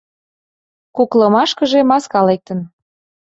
Куклымашкыже 0.95 1.79
маска 1.89 2.19
лектын. 2.27 2.59